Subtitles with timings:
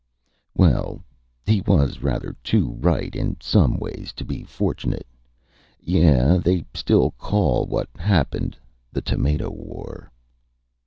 [0.55, 1.03] Well
[1.45, 5.05] he was rather too right, in some ways, to be fortunate.
[5.79, 8.57] Yeah they still call what happened
[8.91, 10.11] the Tomato War.